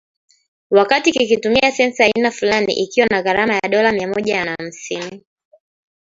wakati 0.71 1.11
kikitumia 1.11 1.71
sensa 1.71 2.03
ya 2.05 2.11
aina 2.15 2.31
fulani, 2.31 2.73
ikiwa 2.73 3.07
na 3.07 3.21
gharama 3.21 3.53
ya 3.53 3.69
dola 3.69 3.91
mia 3.91 4.07
moja 4.07 4.45
na 4.45 4.55
hamsini 4.59 5.25